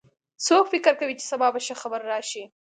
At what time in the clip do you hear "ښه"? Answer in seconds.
1.65-1.75